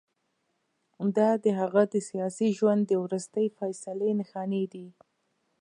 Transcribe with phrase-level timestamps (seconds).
[1.17, 4.87] دا د هغه د سیاسي ژوند د وروستۍ فیصلې نښانې دي.